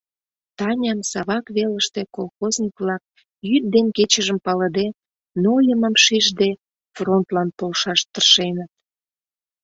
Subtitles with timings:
[0.57, 3.03] Таням Савак велыште колхозник-влак,
[3.49, 4.87] йӱд ден кечыжым палыде,
[5.43, 6.49] нойымым шижде,
[6.95, 8.71] фронтлан полшаш тыршеныт.